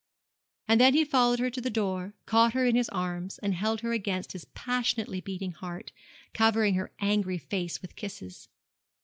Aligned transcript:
And 0.67 0.81
then 0.81 0.95
he 0.95 1.05
followed 1.05 1.37
her 1.37 1.51
to 1.51 1.61
the 1.61 1.69
door, 1.69 2.15
caught 2.25 2.53
her 2.53 2.65
in 2.65 2.73
his 2.75 2.89
arms, 2.89 3.37
and 3.37 3.53
held 3.53 3.81
her 3.81 3.91
against 3.93 4.31
his 4.31 4.45
passionately 4.45 5.21
beating 5.21 5.51
heart, 5.51 5.91
covering 6.33 6.73
her 6.73 6.91
angry 6.99 7.37
face 7.37 7.83
with 7.83 7.95
kisses. 7.95 8.49